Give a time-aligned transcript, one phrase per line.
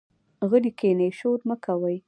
[0.49, 1.97] غلي کېنئ، شور مۀ کوئ.